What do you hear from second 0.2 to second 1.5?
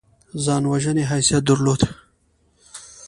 ځان وژنې حیثیت